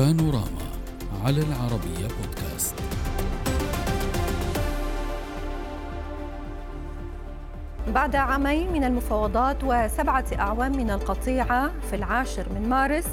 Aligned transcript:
بانوراما 0.00 0.66
على 1.24 1.42
العربية 1.42 2.08
بودكاست. 2.20 2.74
بعد 7.88 8.16
عامين 8.16 8.72
من 8.72 8.84
المفاوضات 8.84 9.56
وسبعة 9.64 10.24
أعوام 10.38 10.72
من 10.76 10.90
القطيعة 10.90 11.70
في 11.90 11.96
العاشر 11.96 12.46
من 12.54 12.68
مارس 12.68 13.06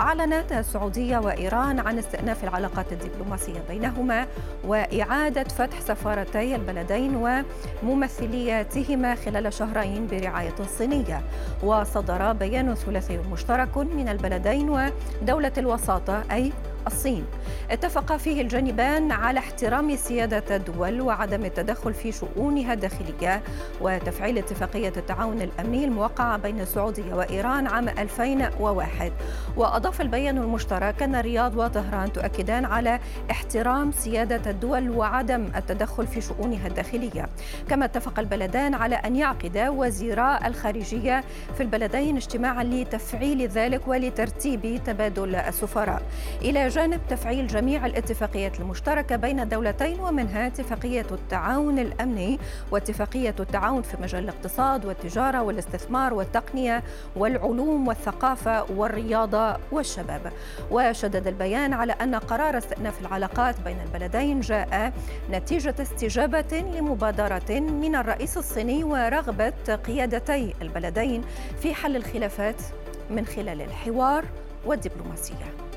أعلنت 0.00 0.52
السعودية 0.52 1.18
وإيران 1.18 1.78
عن 1.78 1.98
استئناف 1.98 2.44
العلاقات 2.44 2.92
الدبلوماسية 2.92 3.62
بينهما 3.68 4.26
وإعادة 4.64 5.44
فتح 5.44 5.80
سفارتي 5.80 6.54
البلدين 6.54 7.42
وممثلياتهما 7.82 9.14
خلال 9.14 9.52
شهرين 9.52 10.06
برعاية 10.06 10.54
صينية. 10.78 11.22
وصدر 11.62 12.32
بيان 12.32 12.74
ثلاثي 12.74 13.18
مشترك 13.32 13.76
من 13.76 14.08
البلدين 14.08 14.70
ودولة 14.70 15.52
الوساطة 15.58 16.22
أي 16.32 16.52
الصين. 16.86 17.24
اتفق 17.70 18.16
فيه 18.16 18.40
الجانبان 18.40 19.12
على 19.12 19.38
احترام 19.38 19.96
سيادة 19.96 20.56
الدول 20.56 21.00
وعدم 21.00 21.44
التدخل 21.44 21.94
في 21.94 22.12
شؤونها 22.12 22.72
الداخلية 22.72 23.42
وتفعيل 23.80 24.38
اتفاقية 24.38 24.92
التعاون 24.96 25.42
الأمني 25.42 25.84
الموقعة 25.84 26.36
بين 26.36 26.60
السعودية 26.60 27.14
وإيران 27.14 27.66
عام 27.66 27.88
2001 27.88 29.12
وأضاف 29.56 30.00
البيان 30.00 30.38
المشترك 30.38 31.02
أن 31.02 31.14
الرياض 31.14 31.56
وطهران 31.56 32.12
تؤكدان 32.12 32.64
على 32.64 33.00
احترام 33.30 33.92
سيادة 33.92 34.50
الدول 34.50 34.90
وعدم 34.90 35.48
التدخل 35.56 36.06
في 36.06 36.20
شؤونها 36.20 36.66
الداخلية. 36.66 37.28
كما 37.68 37.84
اتفق 37.84 38.18
البلدان 38.18 38.74
على 38.74 38.94
أن 38.94 39.16
يعقدا 39.16 39.68
وزيرا 39.68 40.46
الخارجية 40.46 41.24
في 41.56 41.62
البلدين 41.62 42.16
اجتماعا 42.16 42.64
لتفعيل 42.64 43.48
ذلك 43.48 43.88
ولترتيب 43.88 44.80
تبادل 44.86 45.34
السفراء. 45.34 46.02
إلى 46.42 46.69
جانب 46.70 47.00
تفعيل 47.08 47.46
جميع 47.46 47.86
الاتفاقيات 47.86 48.60
المشتركة 48.60 49.16
بين 49.16 49.40
الدولتين 49.40 50.00
ومنها 50.00 50.46
اتفاقية 50.46 51.06
التعاون 51.10 51.78
الأمني 51.78 52.38
واتفاقية 52.70 53.34
التعاون 53.40 53.82
في 53.82 53.96
مجال 54.02 54.24
الاقتصاد 54.24 54.84
والتجارة 54.84 55.42
والاستثمار 55.42 56.14
والتقنية 56.14 56.82
والعلوم 57.16 57.88
والثقافة 57.88 58.72
والرياضة 58.72 59.56
والشباب. 59.72 60.32
وشدد 60.70 61.26
البيان 61.26 61.72
على 61.72 61.92
أن 61.92 62.14
قرار 62.14 62.58
استئناف 62.58 63.00
العلاقات 63.00 63.60
بين 63.60 63.76
البلدين 63.80 64.40
جاء 64.40 64.92
نتيجة 65.30 65.74
استجابة 65.80 66.60
لمبادرة 66.60 67.60
من 67.60 67.94
الرئيس 67.94 68.36
الصيني 68.36 68.84
ورغبة 68.84 69.74
قيادتي 69.86 70.54
البلدين 70.62 71.22
في 71.62 71.74
حل 71.74 71.96
الخلافات 71.96 72.62
من 73.10 73.26
خلال 73.26 73.62
الحوار 73.62 74.24
والدبلوماسية. 74.66 75.69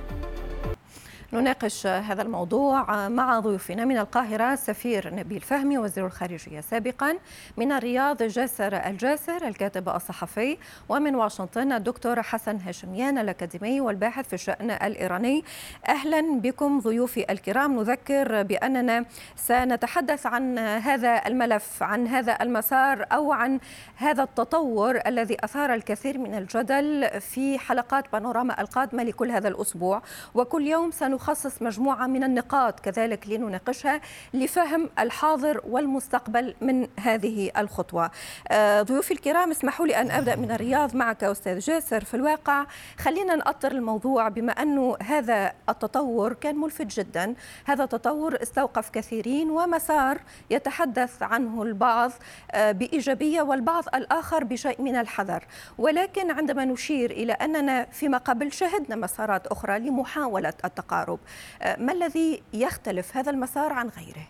نناقش 1.34 1.88
هذا 1.88 2.22
الموضوع 2.22 3.08
مع 3.08 3.40
ضيوفنا 3.40 3.86
من 3.86 3.98
القاهرة 3.98 4.54
السفير 4.54 5.16
نبيل 5.16 5.42
فهمي 5.42 5.78
وزير 5.78 6.06
الخارجية 6.06 6.62
سابقا 6.62 7.18
من 7.58 7.72
الرياض 7.72 8.24
جاسر 8.24 8.76
الجاسر 8.76 9.48
الكاتب 9.48 9.90
الصحفي 9.90 10.58
ومن 10.90 11.16
واشنطن 11.16 11.72
الدكتور 11.72 12.22
حسن 12.22 12.58
هاشميان 12.58 13.18
الأكاديمي 13.18 13.82
والباحث 13.82 14.28
في 14.28 14.34
الشأن 14.34 14.72
الإيراني. 14.72 15.44
أهلا 15.88 16.40
بكم 16.40 16.80
ضيوفي 16.80 17.32
الكرام. 17.32 17.80
نذكر 17.80 18.44
بأننا 18.44 19.06
سنتحدث 19.36 20.26
عن 20.26 20.60
هذا 20.60 21.28
الملف 21.28 21.84
عن 21.84 22.08
هذا 22.08 22.38
المسار 22.42 23.06
أو 23.12 23.34
عن 23.34 23.60
هذا 23.96 24.24
التطور 24.24 25.00
الذي 25.08 25.38
أثار 25.44 25.74
الكثير 25.74 26.18
من 26.18 26.36
الجدل 26.36 27.10
في 27.22 27.60
حلقات 27.60 28.12
بانوراما 28.12 28.62
القادمة 28.62 29.04
لكل 29.04 29.32
هذا 29.32 29.48
الأسبوع. 29.48 30.02
وكل 30.36 30.68
يوم 30.68 30.92
سنخ 30.92 31.23
نخصص 31.24 31.62
مجموعة 31.62 32.08
من 32.08 32.24
النقاط 32.24 32.80
كذلك 32.80 33.28
لنناقشها 33.30 34.02
لفهم 34.34 34.90
الحاضر 35.00 35.62
والمستقبل 35.70 36.56
من 36.62 36.88
هذه 37.00 37.52
الخطوة. 37.58 38.12
آه، 38.48 38.82
ضيوفي 38.82 39.12
الكرام 39.12 39.52
اسمحوا 39.52 39.88
لي 39.88 40.02
أن 40.02 40.12
أبدأ 40.12 40.36
من 40.36 40.52
الرياض 40.52 40.96
معك 40.96 41.24
أستاذ 41.24 41.60
جاسر 41.60 42.04
في 42.04 42.14
الواقع. 42.14 42.66
خلينا 42.98 43.36
نأطر 43.36 43.72
الموضوع 43.72 44.30
بما 44.30 44.52
أنه 44.52 44.98
هذا 45.04 45.54
التطور 45.70 46.34
كان 46.34 46.56
ملفت 46.56 46.86
جدا. 47.00 47.36
هذا 47.66 47.84
التطور 47.84 48.42
استوقف 48.42 48.90
كثيرين 48.90 49.50
ومسار 49.50 50.22
يتحدث 50.50 51.24
عنه 51.24 51.64
البعض 51.64 52.12
آه، 52.52 52.72
بإيجابية 52.72 53.42
والبعض 53.42 53.84
الآخر 53.96 54.44
بشيء 54.44 54.82
من 54.82 54.96
الحذر. 54.96 55.44
ولكن 55.78 56.32
عندما 56.32 56.66
نشير 56.66 57.12
إلى 57.12 57.34
أننا 57.34 57.86
فيما 57.92 58.18
قبل 58.18 58.52
شهدنا 58.52 58.96
مسارات 58.96 59.48
أخرى 59.48 59.80
لمحاولة 59.80 60.54
التقارب 60.66 61.03
التجارب 61.04 61.20
آه، 61.62 61.76
ما 61.76 61.94
الذي 61.94 62.44
يختلف 62.54 63.18
هذا 63.18 63.32
المسار 63.32 63.74
عن 63.74 63.90
غيره 63.90 64.28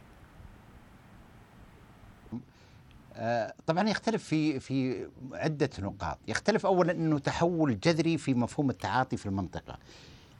آه، 3.15 3.53
طبعا 3.67 3.89
يختلف 3.89 4.23
في 4.23 4.59
في 4.59 5.07
عدة 5.33 5.69
نقاط، 5.79 6.17
يختلف 6.27 6.65
اولا 6.65 6.91
إنه 6.91 7.19
تحول 7.19 7.79
جذري 7.79 8.17
في 8.17 8.33
مفهوم 8.33 8.69
التعاطي 8.69 9.17
في 9.17 9.25
المنطقة. 9.25 9.77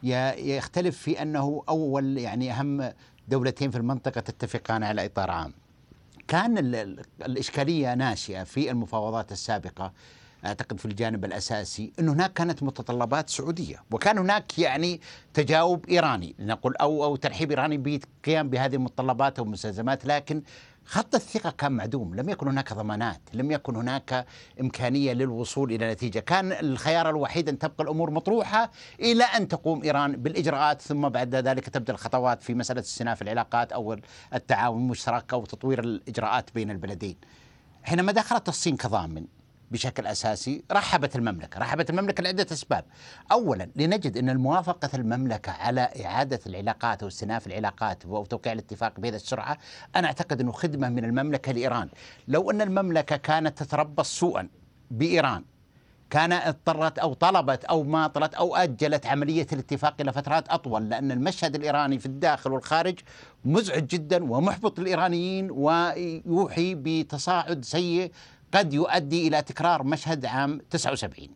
يختلف 0.03 0.97
في 0.97 1.21
أنه 1.21 1.63
أول 1.69 2.17
يعني 2.17 2.51
أهم 2.51 2.93
دولتين 3.27 3.71
في 3.71 3.77
المنطقة 3.77 4.21
تتفقان 4.21 4.83
على 4.83 5.05
إطار 5.05 5.31
عام. 5.31 5.53
كان 6.27 6.57
الإشكالية 7.25 7.93
ناشئة 7.93 8.43
في 8.43 8.71
المفاوضات 8.71 9.31
السابقة 9.31 9.93
أعتقد 10.45 10.79
في 10.79 10.85
الجانب 10.85 11.25
الأساسي 11.25 11.93
انه 11.99 12.13
هناك 12.13 12.33
كانت 12.33 12.63
متطلبات 12.63 13.29
سعودية 13.29 13.83
وكان 13.91 14.17
هناك 14.17 14.59
يعني 14.59 15.01
تجاوب 15.33 15.85
إيراني 15.89 16.35
لنقول 16.39 16.75
أو 16.75 17.03
أو 17.03 17.15
ترحيب 17.15 17.49
إيراني 17.51 17.77
بالقيام 17.77 18.49
بهذه 18.49 18.75
المتطلبات 18.75 19.39
أو 19.39 19.45
المستلزمات 19.45 20.05
لكن 20.05 20.43
خط 20.85 21.15
الثقة 21.15 21.49
كان 21.49 21.71
معدوم 21.71 22.15
لم 22.15 22.29
يكن 22.29 22.47
هناك 22.47 22.73
ضمانات 22.73 23.21
لم 23.33 23.51
يكن 23.51 23.75
هناك 23.75 24.25
إمكانية 24.61 25.13
للوصول 25.13 25.71
إلى 25.71 25.91
نتيجة. 25.91 26.19
كان 26.19 26.51
الخيار 26.51 27.09
الوحيد 27.09 27.49
أن 27.49 27.59
تبقى 27.59 27.83
الأمور 27.83 28.11
مطروحة 28.11 28.71
إلى 28.99 29.23
أن 29.23 29.47
تقوم 29.47 29.83
إيران 29.83 30.11
بالإجراءات 30.11 30.81
ثم 30.81 31.09
بعد 31.09 31.35
ذلك 31.35 31.69
تبدأ 31.69 31.93
الخطوات 31.93 32.43
في 32.43 32.53
مسألة 32.53 32.81
استئناف 32.81 33.21
العلاقات 33.21 33.71
أو 33.71 33.97
التعاون 34.33 34.81
المشترك 34.81 35.33
أو 35.33 35.45
تطوير 35.45 35.79
الإجراءات 35.79 36.49
بين 36.55 36.71
البلدين. 36.71 37.15
حينما 37.83 38.11
دخلت 38.11 38.49
الصين 38.49 38.77
كضامن 38.77 39.25
بشكل 39.73 40.07
أساسي 40.07 40.63
رحبت 40.71 41.15
المملكة، 41.15 41.59
رحبت 41.59 41.89
المملكة 41.89 42.23
لعدة 42.23 42.47
أسباب. 42.51 42.85
اولا 43.31 43.69
لنجد 43.75 44.17
أن 44.17 44.29
الموافقة 44.29 44.89
المملكة 44.93 45.51
على 45.51 45.89
إعادة 46.05 46.39
العلاقات 46.47 47.01
أو 47.01 47.07
استئناف 47.07 47.47
العلاقات 47.47 48.05
أو 48.05 48.25
توقيع 48.25 48.53
الاتفاق 48.53 48.99
بهذه 48.99 49.15
السرعة 49.15 49.57
أنا 49.95 50.07
أعتقد 50.07 50.41
أنه 50.41 50.51
خدمة 50.51 50.89
من 50.89 51.05
المملكة 51.05 51.51
لإيران. 51.51 51.89
لو 52.27 52.51
أن 52.51 52.61
المملكة 52.61 53.15
كانت 53.15 53.63
تتربص 53.63 54.19
سوءا 54.19 54.49
بإيران 54.91 55.43
كان 56.09 56.31
اضطرت 56.33 56.99
أو 56.99 57.13
طلبت 57.13 57.65
أو 57.65 57.83
ماطلت 57.83 58.33
أو 58.33 58.55
أجلت 58.55 59.05
عملية 59.05 59.47
الاتفاق 59.53 59.95
إلى 60.01 60.13
فترات 60.13 60.49
أطول 60.49 60.89
لأن 60.89 61.11
المشهد 61.11 61.55
الإيراني 61.55 61.99
في 61.99 62.05
الداخل 62.05 62.51
والخارج 62.51 62.99
مزعج 63.45 63.87
جدا 63.87 64.23
ومحبط 64.31 64.79
للإيرانيين 64.79 65.51
ويوحي 65.51 66.75
بتصاعد 66.75 67.65
سيء 67.65 68.11
قد 68.53 68.73
يؤدي 68.73 69.27
إلى 69.27 69.41
تكرار 69.41 69.83
مشهد 69.83 70.25
عام 70.25 70.61
79 70.69 71.27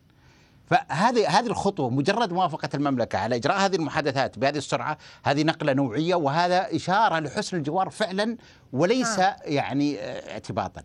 فهذه 0.66 1.40
هذه 1.40 1.48
الخطوة 1.48 1.90
مجرد 1.90 2.34
موافقة 2.34 2.70
المملكة 2.74 3.20
على 3.20 3.36
إجراء 3.36 3.58
هذه 3.58 3.76
المحادثات 3.76 4.40
بهذه 4.40 4.58
السرعة 4.58 4.98
هذه 5.24 5.44
نقلة 5.44 5.74
نوعية 5.74 6.16
وهذا 6.16 6.76
إشارة 6.76 7.20
لحسن 7.20 7.58
الجوار 7.58 7.90
فعلا 7.90 8.38
وليس 8.74 9.20
آه. 9.20 9.36
يعني 9.44 10.00
اعتباطا. 10.32 10.84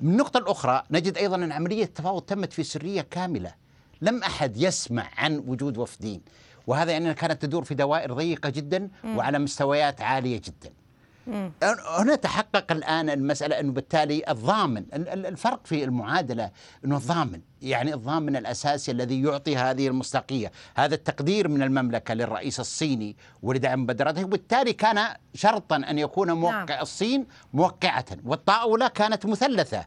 من 0.00 0.10
النقطه 0.10 0.38
الأخرى 0.38 0.82
نجد 0.90 1.18
أيضا 1.18 1.36
أن 1.36 1.52
عملية 1.52 1.84
التفاوض 1.84 2.22
تمت 2.22 2.52
في 2.52 2.62
سرية 2.62 3.00
كاملة. 3.00 3.54
لم 4.02 4.22
أحد 4.22 4.56
يسمع 4.56 5.08
عن 5.16 5.38
وجود 5.46 5.78
وفدين 5.78 6.22
وهذا 6.66 6.92
يعني 6.92 7.14
كانت 7.14 7.42
تدور 7.42 7.64
في 7.64 7.74
دوائر 7.74 8.12
ضيقة 8.12 8.48
جدا 8.48 8.88
وعلى 9.04 9.38
مستويات 9.38 10.00
عالية 10.00 10.40
جدا. 10.44 10.81
هنا 11.98 12.14
تحقق 12.14 12.72
الآن 12.72 13.10
المسألة 13.10 13.60
إنه 13.60 13.72
بالتالي 13.72 14.22
الضامن 14.28 14.84
الفرق 14.92 15.60
في 15.66 15.84
المعادلة 15.84 16.50
إنه 16.84 16.96
الضامن 16.96 17.40
يعني 17.62 17.94
الضامن 17.94 18.36
الأساسي 18.36 18.92
الذي 18.92 19.22
يعطي 19.22 19.56
هذه 19.56 19.88
المصداقية، 19.88 20.52
هذا 20.74 20.94
التقدير 20.94 21.48
من 21.48 21.62
المملكة 21.62 22.14
للرئيس 22.14 22.60
الصيني 22.60 23.16
ولدعم 23.42 23.82
مبادراته 23.82 24.24
وبالتالي 24.24 24.72
كان 24.72 25.08
شرطا 25.34 25.76
أن 25.76 25.98
يكون 25.98 26.32
موقع 26.32 26.64
نعم. 26.64 26.82
الصين 26.82 27.26
موقعة 27.52 28.04
والطاولة 28.24 28.88
كانت 28.88 29.26
مثلثة. 29.26 29.86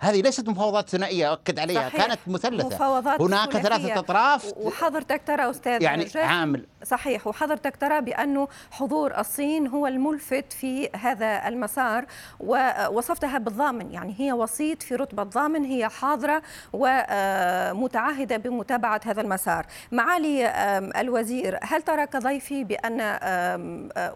هذه 0.00 0.22
ليست 0.22 0.48
مفاوضات 0.48 0.88
ثنائية 0.88 1.32
أؤكد 1.32 1.58
عليها 1.58 1.88
صحيح. 1.88 2.06
كانت 2.06 2.18
مثلثة. 2.26 2.66
مفاوضات 2.66 3.20
هناك. 3.20 3.56
ثلاثة 3.56 3.98
أطراف. 3.98 4.52
وحضرتك 4.56 5.22
ترى 5.26 5.50
أستاذ 5.50 5.82
يعني 5.82 6.06
عامل. 6.14 6.66
صحيح. 6.84 7.26
وحضرتك 7.26 7.76
ترى 7.76 8.00
بأنه 8.00 8.48
حضور 8.70 9.18
الصين 9.18 9.66
هو 9.66 9.86
الملفت 9.86 10.52
في 10.52 10.88
هذا 10.96 11.48
المسار 11.48 12.04
ووصفتها 12.40 13.38
بالضامن. 13.38 13.92
يعني 13.92 14.14
هي 14.18 14.32
وسيط 14.32 14.82
في 14.82 14.94
رتبة 14.94 15.22
ضامن 15.22 15.64
هي 15.64 15.88
حاضرة 15.88 16.42
ومتعهدة 16.72 18.36
بمتابعة 18.36 19.00
هذا 19.04 19.20
المسار. 19.20 19.66
معالي 19.92 20.48
الوزير 21.00 21.58
هل 21.62 21.82
ترى 21.82 22.06
كضيفي 22.06 22.64
بأن 22.64 23.18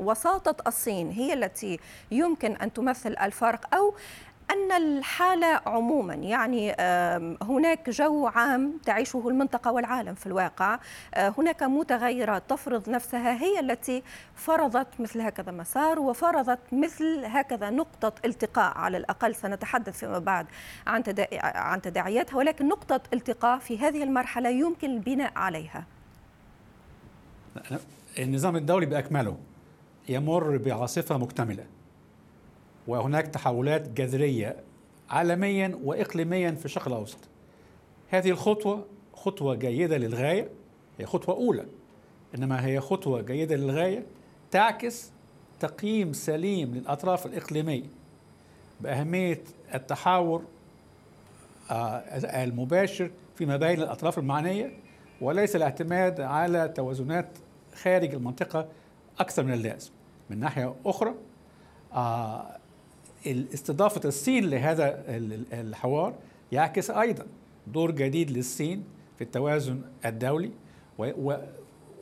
وساطة 0.00 0.56
الصين 0.66 1.10
هي 1.10 1.32
التي 1.32 1.78
يمكن 2.10 2.56
أن 2.56 2.72
تمثل 2.72 3.16
الفرق؟ 3.22 3.74
أو 3.74 3.94
أن 4.52 4.72
الحالة 4.72 5.60
عموما 5.66 6.14
يعني 6.14 6.72
هناك 7.42 7.90
جو 7.90 8.26
عام 8.26 8.78
تعيشه 8.84 9.28
المنطقة 9.28 9.72
والعالم 9.72 10.14
في 10.14 10.26
الواقع. 10.26 10.78
آه، 11.14 11.34
هناك 11.38 11.62
متغيرات 11.62 12.42
تفرض 12.48 12.88
نفسها 12.88 13.42
هي 13.42 13.60
التي 13.60 14.02
فرضت 14.34 14.88
مثل 14.98 15.20
هكذا 15.20 15.52
مسار 15.52 15.98
وفرضت 15.98 16.58
مثل 16.72 17.24
هكذا 17.24 17.70
نقطة 17.70 18.12
التقاء 18.24 18.78
على 18.78 18.96
الأقل. 18.96 19.34
سنتحدث 19.34 19.98
فيما 19.98 20.18
بعد 20.18 20.46
عن 20.86 21.02
عن 21.42 21.82
تداعياتها 21.82 22.36
ولكن 22.36 22.68
نقطة 22.68 23.00
التقاء 23.12 23.58
في 23.58 23.78
هذه 23.78 24.02
المرحلة 24.02 24.48
يمكن 24.48 24.90
البناء 24.90 25.32
عليها. 25.36 25.84
النظام 28.18 28.56
الدولي 28.56 28.86
بأكمله 28.86 29.36
يمر 30.08 30.56
بعاصفة 30.56 31.18
مكتملة. 31.18 31.64
وهناك 32.86 33.28
تحولات 33.28 33.88
جذرية 33.88 34.56
عالميا 35.10 35.78
وإقليميا 35.84 36.50
في 36.50 36.64
الشرق 36.64 36.88
الأوسط. 36.88 37.18
هذه 38.10 38.30
الخطوة 38.30 38.86
خطوة 39.14 39.54
جيدة 39.54 39.96
للغاية 39.96 40.48
هي 40.98 41.06
خطوة 41.06 41.34
أولى. 41.34 41.66
إنما 42.34 42.66
هي 42.66 42.80
خطوة 42.80 43.20
جيدة 43.20 43.56
للغاية 43.56 44.06
تعكس 44.50 45.10
تقييم 45.60 46.12
سليم 46.12 46.74
للأطراف 46.74 47.26
الإقليمية 47.26 47.86
بأهمية 48.80 49.42
التحاور 49.74 50.44
آه، 51.70 51.96
المباشر 52.44 53.10
فيما 53.36 53.56
بين 53.56 53.82
الأطراف 53.82 54.18
المعنية 54.18 54.72
وليس 55.20 55.56
الاعتماد 55.56 56.20
على 56.20 56.68
توازنات 56.68 57.28
خارج 57.74 58.14
المنطقة 58.14 58.68
أكثر 59.18 59.42
من 59.42 59.52
اللازم. 59.52 59.90
من 60.30 60.40
ناحية 60.40 60.74
أخرى 60.86 61.14
آه، 61.92 62.56
استضافة 63.26 64.08
الصين 64.08 64.50
لهذا 64.50 65.04
الحوار 65.52 66.14
يعكس 66.52 66.90
أيضا 66.90 67.26
دور 67.66 67.90
جديد 67.90 68.30
للصين 68.30 68.84
في 69.16 69.24
التوازن 69.24 69.80
الدولي 70.04 70.50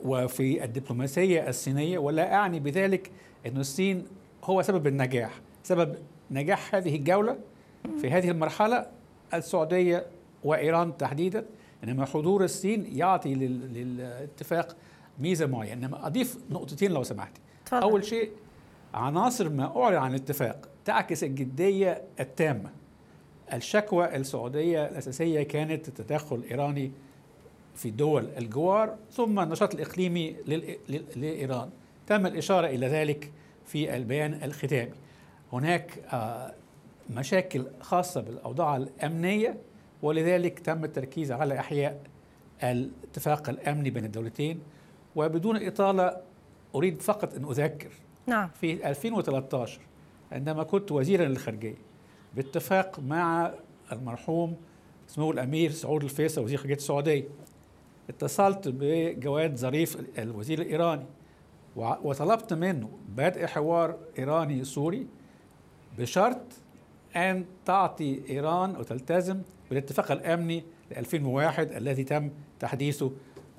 وفي 0.03 0.63
الدبلوماسية 0.63 1.49
الصينية. 1.49 1.97
ولا 1.97 2.33
أعني 2.33 2.59
بذلك 2.59 3.11
أن 3.45 3.57
الصين 3.57 4.05
هو 4.43 4.61
سبب 4.61 4.87
النجاح. 4.87 5.41
سبب 5.63 5.95
نجاح 6.31 6.75
هذه 6.75 6.95
الجولة 6.95 7.37
في 8.01 8.11
هذه 8.11 8.29
المرحلة 8.29 8.85
السعودية 9.33 10.05
وإيران 10.43 10.97
تحديدا 10.97 11.45
إنما 11.83 12.05
حضور 12.05 12.43
الصين 12.43 12.85
يعطي 12.97 13.33
للاتفاق 13.35 14.75
ميزة 15.19 15.45
معينة. 15.45 15.73
إنما 15.85 16.07
أضيف 16.07 16.37
نقطتين 16.49 16.91
لو 16.91 17.03
سمحتي 17.03 17.41
أول 17.73 18.05
شيء 18.05 18.31
عناصر 18.93 19.49
ما 19.49 19.83
أعلن 19.83 19.95
عن 19.95 20.11
الاتفاق 20.11 20.69
تعكس 20.85 21.23
الجدية 21.23 22.01
التامة. 22.19 22.69
الشكوى 23.53 24.15
السعودية 24.15 24.87
الأساسية 24.87 25.43
كانت 25.43 25.87
التدخل 25.87 26.35
الإيراني 26.35 26.91
في 27.75 27.89
دول 27.89 28.29
الجوار 28.37 28.95
ثم 29.11 29.39
النشاط 29.39 29.73
الإقليمي 29.75 30.35
لإيران. 31.15 31.69
تم 32.07 32.25
الإشارة 32.25 32.67
إلى 32.67 32.87
ذلك 32.87 33.31
في 33.65 33.95
البيان 33.95 34.33
الختامي. 34.33 34.93
هناك 35.53 35.99
آه، 36.13 36.53
مشاكل 37.09 37.65
خاصة 37.81 38.21
بالأوضاع 38.21 38.77
الأمنية 38.77 39.57
ولذلك 40.01 40.59
تم 40.59 40.83
التركيز 40.83 41.31
على 41.31 41.59
إحياء 41.59 42.01
الاتفاق 42.63 43.49
الأمني 43.49 43.89
بين 43.89 44.05
الدولتين. 44.05 44.59
وبدون 45.15 45.67
إطالة 45.67 46.17
أريد 46.75 47.01
فقط 47.01 47.33
أن 47.33 47.45
أذكر 47.45 47.89
نعم. 48.27 48.49
في 48.61 48.89
2013 48.89 49.79
عندما 50.31 50.63
كنت 50.63 50.91
وزيرا 50.91 51.25
للخارجية 51.25 51.75
باتفاق 52.35 52.99
مع 52.99 53.53
المرحوم 53.91 54.57
سمو 55.07 55.31
الأمير 55.31 55.71
سعود 55.71 56.03
الفيصل 56.03 56.43
وزير 56.43 56.57
خارجية 56.57 56.75
السعودية. 56.75 57.27
اتصلت 58.09 58.67
بجواد 58.67 59.55
ظريف 59.55 59.97
الوزير 60.17 60.61
الإيراني 60.61 61.05
وطلبت 61.75 62.53
منه 62.53 62.89
بدء 63.09 63.45
حوار 63.45 63.97
إيراني 64.19 64.63
سوري 64.63 65.07
بشرط 65.97 66.41
أن 67.15 67.45
تعطي 67.65 68.21
إيران 68.29 68.75
وتلتزم 68.75 69.41
بالاتفاق 69.69 70.11
الأمني 70.11 70.63
ل 70.91 70.93
2001 70.97 71.71
الذي 71.71 72.03
تم 72.03 72.29
تحديثه 72.59 73.11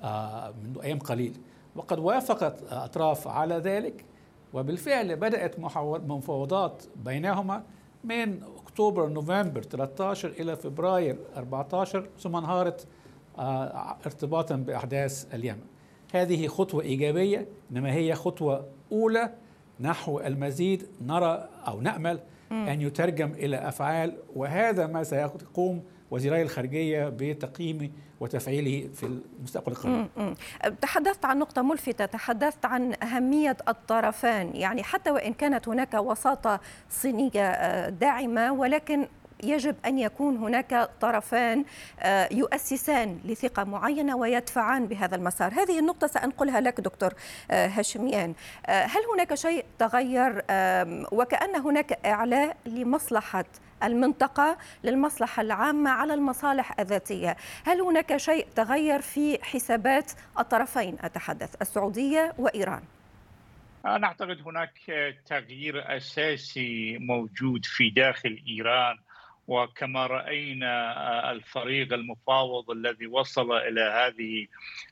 آه، 0.03 0.53
منذ 0.63 0.79
أيام 0.83 0.99
قليله 0.99 1.35
وقد 1.75 1.99
وافقت 1.99 2.63
اطراف 2.71 3.27
على 3.27 3.55
ذلك. 3.55 4.05
وبالفعل 4.53 5.15
بدأت 5.15 5.59
مفاوضات 6.07 6.83
بينهما 7.05 7.63
من 8.03 8.43
أكتوبر 8.43 9.09
نوفمبر 9.09 9.61
13 9.61 10.29
إلى 10.29 10.55
فبراير 10.55 11.17
14 11.37 12.09
ثم 12.19 12.35
انهارت 12.35 12.87
آه، 13.37 13.97
ارتباطا 14.05 14.55
بأحداث 14.55 15.35
اليمن. 15.35 15.63
هذه 16.13 16.47
خطوة 16.47 16.83
إيجابية 16.83 17.47
إنما 17.71 17.93
هي 17.93 18.15
خطوة 18.15 18.65
أولى 18.91 19.29
نحو 19.79 20.19
المزيد 20.19 20.87
نرى 21.01 21.49
أو 21.67 21.81
نأمل 21.81 22.19
أن 22.51 22.81
يترجم 22.81 23.31
إلى 23.31 23.57
أفعال 23.57 24.17
وهذا 24.35 24.87
ما 24.87 25.03
سيقوم 25.03 25.83
وزيري 26.13 26.41
الخارجية 26.41 27.09
بتقييم 27.09 27.93
وتفعيله 28.19 28.89
في 28.93 29.19
المستقبل 29.39 29.71
القريب. 29.71 30.07
تحدثت 30.81 31.25
عن 31.25 31.39
نقطة 31.39 31.61
ملفتة 31.61 32.05
تحدثت 32.05 32.65
عن 32.65 32.93
أهمية 33.03 33.57
الطرفان. 33.67 34.55
يعني 34.55 34.83
حتى 34.83 35.11
وإن 35.11 35.33
كانت 35.33 35.67
هناك 35.67 35.93
وساطة 35.93 36.59
صينية 36.89 37.31
آه، 37.35 37.89
داعمة 37.89 38.51
ولكن 38.51 39.07
يجب 39.43 39.75
أن 39.85 39.99
يكون 39.99 40.37
هناك 40.37 40.89
طرفان 41.01 41.65
آه، 41.99 42.29
يؤسسان 42.31 43.19
لثقة 43.25 43.63
معينة 43.63 44.17
ويدفعان 44.17 44.87
بهذا 44.87 45.15
المسار، 45.15 45.53
هذه 45.53 45.79
النقطة 45.79 46.07
سأنقلها 46.07 46.61
لك 46.61 46.81
دكتور 46.81 47.13
آه، 47.51 47.67
هاشميان، 47.67 48.33
هل 48.67 49.01
هناك 49.13 49.33
شيء 49.33 49.65
تغير؟ 49.79 50.45
وكأن 51.11 51.55
هناك 51.55 52.05
إعلاء 52.05 52.57
لمصلحة 52.65 53.45
المنطقة 53.83 54.57
للمصلحة 54.83 55.41
العامة 55.41 55.89
على 55.89 56.13
المصالح 56.13 56.79
الذاتية. 56.79 57.37
هل 57.65 57.81
هناك 57.81 58.17
شيء 58.17 58.47
تغير 58.55 59.01
في 59.01 59.39
حسابات 59.43 60.11
الطرفين؟ 60.39 60.97
أتحدث 61.01 61.61
السعودية 61.61 62.33
وإيران. 62.37 62.81
أنا 63.85 64.07
أعتقد 64.07 64.41
هناك 64.45 64.73
تغيير 65.25 65.97
أساسي 65.97 66.97
موجود 66.97 67.65
في 67.65 67.89
داخل 67.89 68.43
إيران 68.47 68.97
وكما 69.47 70.07
رأينا 70.07 71.31
الفريق 71.31 71.93
المفاوض 71.93 72.71
الذي 72.71 73.07
وصل 73.07 73.51
إلى 73.51 73.81
هذه 73.81 74.47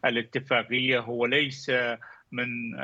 الاتفاقية 0.05 0.99
هو 0.99 1.25
ليس 1.25 1.71
من 2.31 2.79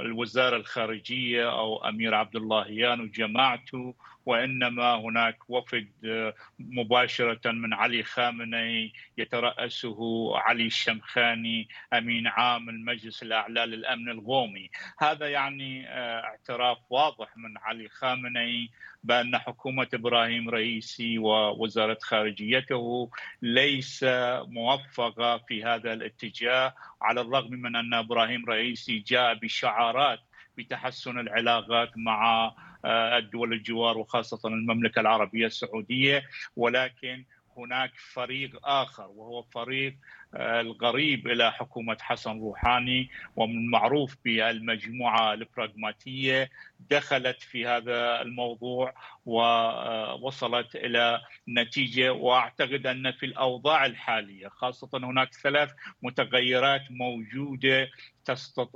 الوزارة 0.00 0.56
الخارجية 0.56 1.50
أو 1.52 1.88
أمير 1.88 2.14
عبد 2.14 2.36
اللهيان 2.36 3.00
وجماعته 3.00 3.94
وإنما 4.26 4.94
هناك 4.94 5.50
وفد 5.50 5.88
آه، 6.04 6.34
مباشرة 6.58 7.50
من 7.50 7.74
علي 7.74 8.02
خامنئي 8.02 8.92
يترأسه 9.18 10.30
علي 10.38 10.66
الشمخاني 10.66 11.68
أمين 11.92 12.26
عام 12.26 12.68
المجلس 12.68 13.22
الأعلى 13.22 13.66
للأمن 13.66 14.10
القومي، 14.10 14.70
هذا 14.98 15.28
يعني 15.28 15.88
آه، 15.88 16.20
اعتراف 16.24 16.78
واضح 16.90 17.36
من 17.36 17.58
علي 17.58 17.88
خامنئي 17.88 18.70
بأن 19.04 19.38
حكومة 19.38 19.88
إبراهيم 19.94 20.50
رئيسي 20.50 21.18
ووزارة 21.18 21.98
خارجيته 22.02 23.10
ليس 23.42 24.04
موفقة 24.46 25.38
في 25.38 25.64
هذا 25.64 25.92
الاتجاه 25.92 26.74
على 27.02 27.20
الرغم 27.20 27.50
من 27.50 27.76
أن 27.76 27.94
إبراهيم 27.94 28.44
رئيسي 28.46 28.98
جاء 28.98 29.34
بشعارات 29.34 30.20
بتحسن 30.62 31.18
العلاقات 31.18 31.90
مع 31.96 32.52
آه، 32.84 33.18
الدول 33.18 33.52
الجوار 33.52 33.98
وخاصة 33.98 34.48
المملكة 34.48 35.00
العربية 35.00 35.46
السعودية. 35.46 36.22
ولكن 36.56 37.24
هناك 37.56 37.92
فريق 38.12 38.66
آخر 38.66 39.06
وهو 39.06 39.42
فريق 39.42 39.94
الغريب 40.34 41.26
إلى 41.26 41.52
حكومة 41.52 41.96
حسن 42.00 42.40
روحاني 42.40 43.10
ومن 43.36 43.54
المعروف 43.58 44.16
بالمجموعة 44.24 45.34
البراغماتية 45.34 46.50
دخلت 46.90 47.42
في 47.42 47.66
هذا 47.66 48.22
الموضوع 48.22 48.94
ووصلت 49.26 50.76
إلى 50.76 51.20
نتيجة 51.48 52.12
وأعتقد 52.12 52.86
أن 52.86 53.12
في 53.12 53.26
الأوضاع 53.26 53.86
الحالية 53.86 54.48
خاصة 54.48 54.88
هناك 54.94 55.34
ثلاث 55.34 55.70
متغيرات 56.02 56.82
موجودة 56.90 57.88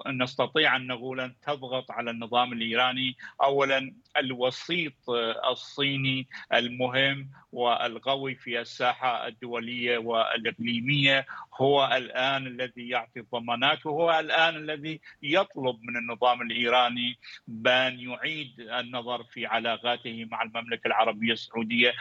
نستطيع 0.06 0.76
أن 0.76 0.86
نقول 0.86 1.20
أن 1.20 1.34
تضغط 1.46 1.90
على 1.90 2.10
النظام 2.10 2.52
الإيراني. 2.52 3.16
اولا 3.42 3.94
الوسيط 4.16 5.10
الصيني 5.50 6.26
المهم 6.54 7.28
والقوي 7.52 8.34
في 8.34 8.60
الساحة 8.60 9.26
الدولية 9.26 9.98
والإقليمية 9.98 11.26
هو 11.54 11.86
الآن 11.96 12.46
الذي 12.46 12.88
يعطي 12.88 13.20
الضمانات 13.20 13.86
وهو 13.86 14.18
الآن 14.18 14.56
الذي 14.56 15.00
يطلب 15.22 15.82
من 15.82 15.96
النظام 15.96 16.42
الإيراني 16.42 17.18
بأن 17.48 18.00
يعيد 18.00 18.60
النظر 18.60 19.24
في 19.24 19.46
علاقاته 19.46 20.28
مع 20.30 20.42
المملكة 20.42 20.86
العربية 20.86 21.32
السعودية 21.32 21.92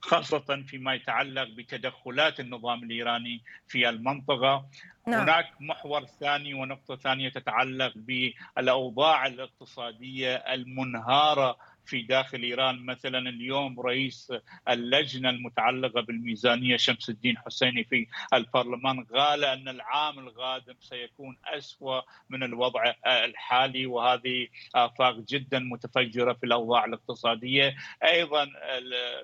خاصة 0.00 0.62
فيما 0.66 0.94
يتعلق 0.94 1.48
بتدخلات 1.48 2.40
النظام 2.40 2.82
الإيراني 2.84 3.42
في 3.66 3.88
المنطقة 3.88 4.66
نعم. 5.06 5.20
هناك 5.20 5.52
محور 5.60 6.04
ثاني 6.04 6.54
ونقطة 6.54 6.96
ثانية 6.96 7.28
تتعلق 7.28 7.92
بالأوضاع 7.96 9.26
الاقتصادية 9.26 10.34
المنهارة 10.34 11.56
في 11.86 12.02
داخل 12.02 12.42
إيران. 12.42 12.86
مثلا 12.86 13.18
اليوم 13.18 13.80
رئيس 13.80 14.32
اللجنة 14.68 15.30
المتعلقة 15.30 16.00
بالميزانية 16.00 16.76
شمس 16.76 17.10
الدين 17.10 17.38
حسيني 17.38 17.84
في 17.84 18.06
البرلمان 18.34 19.04
قال 19.04 19.44
أن 19.44 19.68
العام 19.68 20.18
القادم 20.18 20.74
سيكون 20.80 21.36
أسوأ 21.44 22.00
من 22.30 22.42
الوضع 22.42 22.94
الحالي 23.06 23.86
وهذه 23.86 24.48
آفاق 24.74 25.16
جدا 25.16 25.58
متفجرة 25.58 26.32
في 26.32 26.46
الأوضاع 26.46 26.84
الاقتصادية. 26.84 27.76
أيضا 28.04 28.46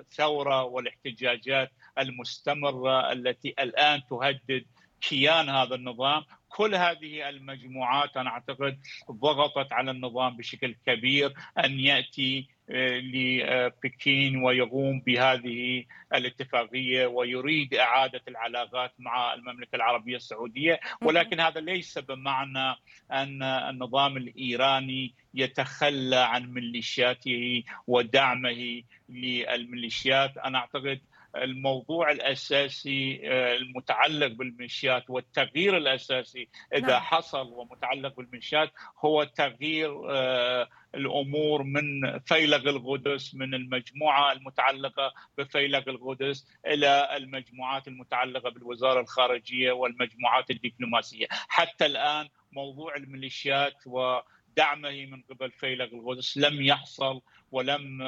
الثورة 0.01 0.63
والاحتجاجات 0.63 1.73
المستمرة 1.99 3.13
التي 3.13 3.55
الآن 3.59 4.03
تهدد 4.11 4.65
كيان 5.01 5.49
هذا 5.49 5.75
النظام. 5.75 6.25
كل 6.49 6.75
هذه 6.75 7.29
المجموعات 7.29 8.17
أنا 8.17 8.31
أعتقد 8.31 8.81
ضغطت 9.11 9.73
على 9.73 9.91
النظام 9.91 10.37
بشكل 10.37 10.77
كبير 10.87 11.35
أن 11.65 11.81
يأتي 11.81 12.49
لبكين 12.69 14.37
ويقوم 14.43 15.01
بهذه 15.01 15.85
الاتفاقية 16.15 17.07
ويريد 17.07 17.75
إعادة 17.75 18.21
العلاقات 18.29 18.93
مع 18.99 19.35
المملكة 19.35 19.77
العربية 19.77 20.17
السعودية. 20.17 20.81
ولكن 21.03 21.41
هذا 21.41 21.61
ليس 21.61 21.99
بمعنى 21.99 22.77
أن 23.13 23.43
النظام 23.43 24.17
الإيراني 24.17 25.15
يتخلى 25.35 26.17
عن 26.17 26.53
ميليشياته 26.53 27.63
ودعمه 27.87 28.83
للميليشيات. 29.09 30.39
أنا 30.39 30.59
أعتقد 30.59 31.01
الموضوع 31.37 32.11
الأساسي 32.11 33.21
آه، 33.25 33.57
المتعلق 33.57 34.27
بالمنشآت 34.27 35.11
والتغيير 35.11 35.77
الأساسي 35.77 36.49
إذا 36.75 36.87
نعم. 36.87 37.01
حصل 37.01 37.47
ومتعلق 37.53 38.17
بالمنشآت 38.17 38.71
هو 39.05 39.25
تغيير 39.25 40.11
آه، 40.11 40.69
الأمور 40.95 41.63
من 41.63 42.19
فيلق 42.19 42.69
القدس 42.69 43.35
من 43.35 43.55
المجموعة 43.55 44.33
المتعلقة 44.33 45.13
بفيلق 45.39 45.89
القدس 45.89 46.47
إلى 46.67 47.17
المجموعات 47.17 47.89
المتعلقة 47.89 48.51
بالوزارة 48.51 49.01
الخارجية 49.01 49.73
والمجموعات 49.73 50.51
الدبلوماسية، 50.51 51.27
حتى 51.31 51.87
الآن 51.87 52.29
موضوع 52.53 52.97
الميليشيات 52.97 53.87
ودعمه 54.53 55.07
من 55.07 55.23
قبل 55.31 55.51
فيلق 55.51 55.95
القدس 55.95 56.37
لم 56.37 56.63
يحصل 56.63 57.21
ولم 57.53 58.03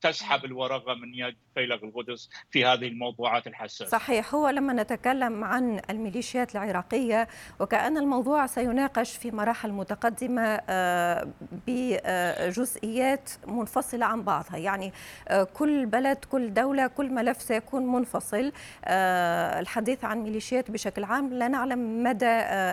تسحب 0.00 0.44
الورقة 0.44 0.94
من 0.94 1.14
يد 1.14 1.36
فيلق 1.54 1.84
القدس 1.84 2.30
في 2.50 2.64
هذه 2.64 2.88
الموضوعات 2.88 3.46
الحساسة. 3.46 3.86
صحيح 3.86 4.34
هو 4.34 4.48
لما 4.48 4.72
نتكلم 4.72 5.44
عن 5.44 5.80
الميليشيات 5.90 6.54
العراقية 6.54 7.28
وكأن 7.60 7.98
الموضوع 7.98 8.46
سيناقش 8.46 9.16
في 9.16 9.30
مراحل 9.30 9.72
متقدمة 9.72 10.60
آه، 10.68 11.28
بجزئيات 11.66 13.30
منفصلة 13.46 14.06
عن 14.06 14.22
بعضها، 14.22 14.56
يعني 14.56 14.92
آه، 15.28 15.44
كل 15.44 15.86
بلد 15.86 16.24
كل 16.24 16.54
دولة 16.54 16.86
كل 16.86 17.10
ملف 17.10 17.42
سيكون 17.42 17.86
منفصل. 17.86 18.52
آه، 18.84 19.60
الحديث 19.60 20.04
عن 20.04 20.18
ميليشيات 20.18 20.70
بشكل 20.70 21.04
عام 21.04 21.32
لا 21.34 21.48
نعلم 21.48 22.02
مدى 22.02 22.26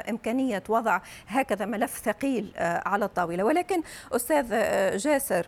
إمكانية 0.09 0.63
وضع 0.69 1.01
هكذا 1.27 1.65
ملف 1.65 1.97
ثقيل 1.97 2.51
على 2.85 3.05
الطاولة، 3.05 3.43
ولكن 3.43 3.81
أستاذ 4.11 4.47
جاسر 4.97 5.47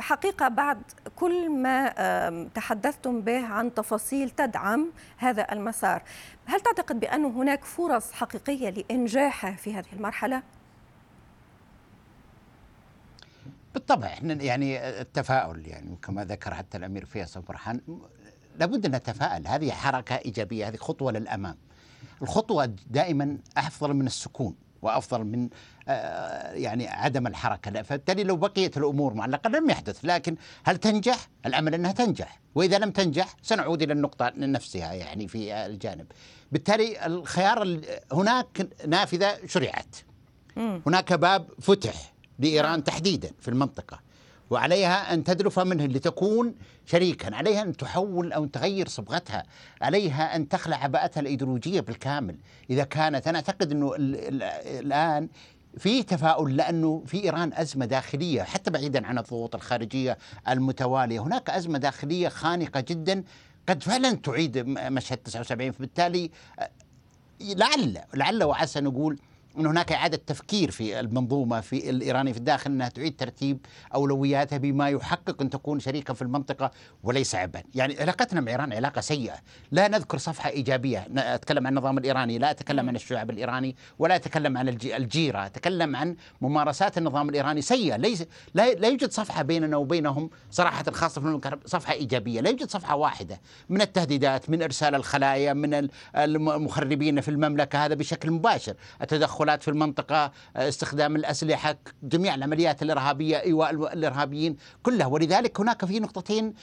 حقيقة 0.00 0.48
بعد 0.48 0.82
كل 1.16 1.50
ما 1.50 2.48
تحدثتم 2.54 3.20
به 3.20 3.46
عن 3.46 3.74
تفاصيل 3.74 4.30
تدعم 4.30 4.92
هذا 5.16 5.52
المسار 5.52 6.02
هل 6.46 6.60
تعتقد 6.60 7.00
بأن 7.00 7.24
هناك 7.24 7.64
فرص 7.64 8.12
حقيقية 8.12 8.70
لإنجاحه 8.70 9.52
في 9.52 9.74
هذه 9.74 9.92
المرحلة؟ 9.92 10.42
بالطبع 13.74 14.08
يعني 14.22 15.00
التفاؤل 15.00 15.66
يعني 15.66 15.96
كما 16.02 16.24
ذكر 16.24 16.54
حتى 16.54 16.78
الأمير 16.78 17.04
فيصل 17.04 17.42
فرحان 17.42 17.80
لابد 18.58 18.86
أن 18.86 18.94
نتفائل 18.94 19.48
هذه 19.48 19.70
حركة 19.70 20.14
إيجابية 20.14 20.68
هذه 20.68 20.76
خطوة 20.76 21.12
للأمام. 21.12 21.56
الخطوة 22.22 22.74
دائما 22.86 23.38
أفضل 23.56 23.94
من 23.94 24.06
السكون. 24.06 24.56
وأفضل 24.82 25.24
من 25.24 25.48
آه، 25.88 26.52
يعني 26.52 26.88
عدم 26.88 27.26
الحركة. 27.26 27.82
فبالتالي 27.82 28.24
لو 28.24 28.36
بقيت 28.36 28.76
الأمور 28.76 29.14
معلقه 29.14 29.48
لم 29.50 29.70
يحدث 29.70 29.98
لكن 30.02 30.36
هل 30.64 30.76
تنجح؟ 30.76 31.28
الأمل 31.46 31.74
أنها 31.74 31.92
تنجح. 31.92 32.40
وإذا 32.54 32.78
لم 32.78 32.90
تنجح 32.90 33.36
سنعود 33.42 33.82
إلى 33.82 33.92
النقطة 33.92 34.32
نفسها 34.36 34.92
يعني 34.92 35.28
في 35.28 35.54
الجانب. 35.66 36.06
بالتالي 36.52 37.06
الخيار 37.06 37.80
هناك 38.12 38.68
نافذة 38.86 39.46
شرعت. 39.46 39.96
هناك 40.56 41.12
باب 41.12 41.48
فتح 41.60 42.12
لإيران 42.38 42.84
تحديدا 42.84 43.30
في 43.40 43.48
المنطقة. 43.48 44.00
وعليها 44.50 45.14
أن 45.14 45.24
تدلف 45.24 45.58
منه 45.58 45.86
لتكون 45.86 46.54
شريكا 46.86 47.36
عليها 47.36 47.62
أن 47.62 47.76
تحول 47.76 48.32
أو 48.32 48.44
تغير 48.44 48.88
صبغتها 48.88 49.42
عليها 49.82 50.36
أن 50.36 50.48
تخلع 50.48 50.76
عباءتها 50.76 51.20
الإيديولوجية 51.20 51.80
بالكامل. 51.80 52.36
إذا 52.70 52.84
كانت 52.84 53.28
أنا 53.28 53.38
أعتقد 53.38 53.72
أنه 53.72 53.94
الآن 53.98 55.28
في 55.78 56.02
تفاؤل 56.02 56.56
لأنه 56.56 57.02
في 57.06 57.24
إيران 57.24 57.52
أزمة 57.54 57.86
داخلية 57.86 58.42
حتى 58.42 58.70
بعيدا 58.70 59.06
عن 59.06 59.18
الضغوط 59.18 59.54
الخارجية 59.54 60.18
المتوالية، 60.48 61.20
هناك 61.20 61.50
أزمة 61.50 61.78
داخلية 61.78 62.28
خانقة 62.28 62.80
جدا 62.80 63.24
قد 63.68 63.82
فعلا 63.82 64.12
تعيد 64.12 64.58
مشهد 64.66 65.16
79 65.16 65.72
فبالتالي 65.72 66.30
لعل 67.40 67.98
لعل 68.14 68.44
وعسى 68.44 68.80
نقول 68.80 69.18
أن 69.58 69.66
هناك 69.66 69.92
إعادة 69.92 70.20
تفكير 70.26 70.70
في 70.70 71.00
المنظومة 71.00 71.60
في 71.60 71.90
الإيراني 71.90 72.32
في 72.32 72.38
الداخل 72.38 72.70
أنها 72.70 72.88
تعيد 72.88 73.16
ترتيب 73.16 73.66
أولوياتها 73.94 74.58
بما 74.58 74.88
يحقق 74.88 75.42
أن 75.42 75.50
تكون 75.50 75.80
شريكا 75.80 76.14
في 76.14 76.22
المنطقة 76.22 76.70
وليس 77.02 77.34
عبا 77.34 77.62
يعني 77.74 78.00
علاقتنا 78.00 78.40
مع 78.40 78.52
إيران 78.52 78.72
علاقة 78.72 79.00
سيئة. 79.00 79.34
لا 79.70 79.88
نذكر 79.88 80.18
صفحة 80.18 80.50
إيجابية. 80.50 81.06
أتكلم 81.16 81.66
عن 81.66 81.72
النظام 81.72 81.98
الإيراني 81.98 82.38
لا 82.38 82.50
أتكلم 82.50 82.88
عن 82.88 82.96
الشعب 82.96 83.30
الإيراني 83.30 83.76
ولا 83.98 84.16
أتكلم 84.16 84.58
عن 84.58 84.68
الجيرة. 84.68 85.46
أتكلم 85.46 85.96
عن 85.96 86.16
ممارسات 86.40 86.98
النظام 86.98 87.28
الإيراني 87.28 87.62
سيئة. 87.62 87.96
ليس 87.96 88.24
لا, 88.54 88.74
لا 88.74 88.88
يوجد 88.88 89.10
صفحة 89.10 89.42
بيننا 89.42 89.76
وبينهم 89.76 90.30
صراحة 90.50 90.84
خاصة 90.92 91.20
في 91.20 91.58
صفحة 91.64 91.92
إيجابية. 91.92 92.40
لا 92.40 92.50
يوجد 92.50 92.70
صفحة 92.70 92.96
واحدة. 92.96 93.40
من 93.68 93.80
التهديدات 93.80 94.50
من 94.50 94.62
إرسال 94.62 94.94
الخلايا 94.94 95.52
من 95.52 95.88
المخربين 96.16 97.20
في 97.20 97.28
المملكة 97.28 97.84
هذا 97.84 97.94
بشكل 97.94 98.30
مباشر. 98.30 98.74
التدخل 99.02 99.39
التدخلات 99.40 99.62
في 99.62 99.68
المنطقة 99.68 100.32
استخدام 100.56 101.16
الأسلحة 101.16 101.76
جميع 102.02 102.34
العمليات 102.34 102.82
الإرهابية 102.82 103.36
إيواء 103.42 103.70
الإرهابيين 103.70 104.56
كلها. 104.82 105.06
ولذلك 105.06 105.60
هناك 105.60 105.84
في 105.84 106.00
نقطتين 106.00 106.54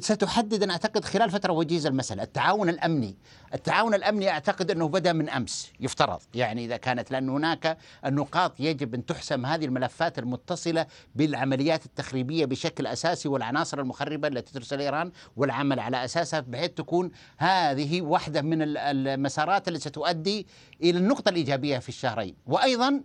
ستحدد 0.00 0.62
أنا 0.62 0.72
أعتقد 0.72 1.04
خلال 1.04 1.30
فترة 1.30 1.52
وجيزة 1.52 1.88
المسألة 1.88 2.22
التعاون 2.22 2.68
الأمني. 2.68 3.16
التعاون 3.54 3.94
الأمني 3.94 4.30
أعتقد 4.30 4.70
أنه 4.70 4.88
بدأ 4.88 5.12
من 5.12 5.28
أمس 5.28 5.72
يفترض. 5.80 6.20
يعني 6.34 6.64
إذا 6.64 6.76
كانت 6.76 7.10
لأن 7.10 7.28
هناك 7.28 7.78
النقاط 8.06 8.60
يجب 8.60 8.94
أن 8.94 9.06
تحسم 9.06 9.46
هذه 9.46 9.64
الملفات 9.64 10.18
المتصلة 10.18 10.86
بالعمليات 11.14 11.86
التخريبية 11.86 12.44
بشكل 12.44 12.86
أساسي 12.86 13.28
والعناصر 13.28 13.80
المخربة 13.80 14.28
التي 14.28 14.52
ترسل 14.52 14.80
إيران 14.80 15.12
والعمل 15.36 15.80
على 15.80 16.04
أساسها 16.04 16.40
بحيث 16.40 16.70
تكون 16.70 17.10
هذه 17.38 18.02
واحدة 18.02 18.42
من 18.42 18.58
المسارات 18.76 19.68
التي 19.68 19.88
ستؤدي 19.88 20.46
إلى 20.82 20.98
النقطة 20.98 21.28
الإيجابية 21.28 21.78
في 21.78 21.88
الشهرين. 21.88 22.34
وأيضا 22.46 23.00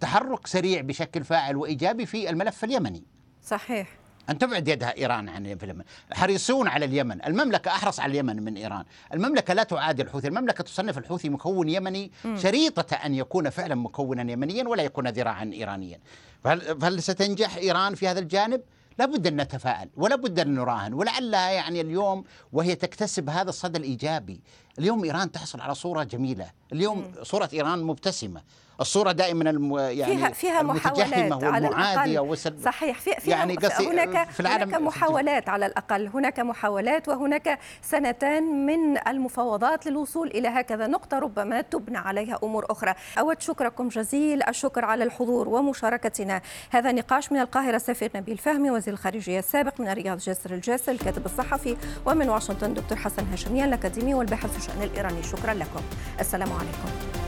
تحرك 0.00 0.46
سريع 0.46 0.80
بشكل 0.80 1.24
فاعل 1.24 1.56
وإيجابي 1.56 2.06
في 2.06 2.30
الملف 2.30 2.64
اليمني. 2.64 3.04
صحيح. 3.42 4.03
أن 4.30 4.38
تبعد 4.38 4.68
يدها 4.68 4.96
إيران 4.96 5.28
عن 5.28 5.46
اليمن. 5.46 5.82
حريصون 6.12 6.68
على 6.68 6.84
اليمن. 6.84 7.24
المملكة 7.24 7.68
أحرص 7.68 8.00
على 8.00 8.10
اليمن 8.10 8.42
من 8.42 8.56
إيران. 8.56 8.84
المملكة 9.14 9.54
لا 9.54 9.62
تعادي 9.62 10.02
الحوثي. 10.02 10.28
المملكة 10.28 10.64
تصنف 10.64 10.98
الحوثي 10.98 11.28
مكون 11.28 11.68
يمني. 11.68 12.12
شريطة 12.36 12.94
أن 12.96 13.14
يكون 13.14 13.50
فعلا 13.50 13.74
مكونا 13.74 14.32
يمنيا 14.32 14.68
ولا 14.68 14.82
يكون 14.82 15.08
ذراعا 15.08 15.50
إيرانيا. 15.54 15.98
فهل, 16.44 16.80
فهل 16.80 17.02
ستنجح 17.02 17.56
إيران 17.56 17.94
في 17.94 18.08
هذا 18.08 18.18
الجانب؟ 18.18 18.62
لابد 18.98 19.26
أن 19.26 19.40
نتفائل 19.40 19.88
ولا 19.96 20.16
بد 20.16 20.40
أن 20.40 20.54
نراهن. 20.54 20.94
ولعلها 20.94 21.50
يعني 21.50 21.80
اليوم 21.80 22.24
وهي 22.52 22.74
تكتسب 22.74 23.30
هذا 23.30 23.48
الصدى 23.48 23.78
الإيجابي. 23.78 24.40
اليوم 24.78 25.04
إيران 25.04 25.32
تحصل 25.32 25.60
على 25.60 25.74
صورة 25.74 26.02
جميلة. 26.02 26.46
اليوم 26.72 27.12
صورة 27.22 27.48
إيران 27.52 27.82
مبتسمة. 27.82 28.42
الصورة 28.80 29.12
دائما 29.12 29.50
الم 29.50 29.78
يعني 29.78 30.16
فيها 30.16 30.30
فيها 30.30 30.62
محاولات 30.62 31.44
على 31.44 31.68
الأقل. 31.68 32.18
وسل... 32.18 32.62
صحيح 32.64 33.00
في 33.00 33.10
فيها 33.20 33.36
يعني 33.36 33.56
هناك 33.80 34.30
في 34.30 34.40
العالم 34.40 34.62
هناك 34.62 34.82
محاولات 34.82 35.48
على 35.48 35.66
الأقل. 35.66 36.08
هناك 36.08 36.40
محاولات 36.40 37.08
وهناك 37.08 37.58
سنتان 37.82 38.66
من 38.66 39.08
المفاوضات 39.08 39.86
للوصول 39.86 40.28
إلى 40.28 40.48
هكذا 40.48 40.86
نقطة 40.86 41.18
ربما 41.18 41.60
تبنى 41.60 41.98
عليها 41.98 42.38
أمور 42.42 42.66
أخرى. 42.70 42.94
أود 43.18 43.40
شكركم 43.40 43.88
جزيل. 43.88 44.42
الشكر 44.42 44.84
على 44.84 45.04
الحضور 45.04 45.48
ومشاركتنا. 45.48 46.42
هذا 46.70 46.92
نقاش 46.92 47.32
من 47.32 47.40
القاهرة 47.40 47.78
سفير 47.78 48.10
نبيل 48.14 48.38
فهمي 48.38 48.70
وزير 48.70 48.94
الخارجية 48.94 49.38
السابق 49.38 49.80
من 49.80 49.88
الرياض 49.88 50.18
جسر 50.18 50.54
الجاسر 50.54 50.92
الكاتب 50.92 51.26
الصحفي 51.26 51.76
ومن 52.06 52.28
واشنطن 52.28 52.74
دكتور 52.74 52.98
حسن 52.98 53.26
هاشميان 53.26 53.68
الأكاديمي 53.68 54.14
والباحث 54.14 54.56
في 54.64 54.70
الشأن 54.70 54.82
الإيراني. 54.82 55.22
شكرا 55.22 55.54
لكم. 55.54 55.80
السلام 56.20 56.52
عليكم. 56.52 57.23